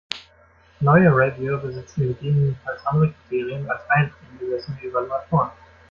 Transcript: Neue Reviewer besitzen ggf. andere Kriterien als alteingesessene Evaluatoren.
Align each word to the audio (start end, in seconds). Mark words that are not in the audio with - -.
Neue 0.79 1.09
Reviewer 1.11 1.59
besitzen 1.59 2.07
ggf. 2.17 2.57
andere 2.85 3.13
Kriterien 3.13 3.69
als 3.69 3.81
alteingesessene 3.87 4.81
Evaluatoren. 4.81 5.51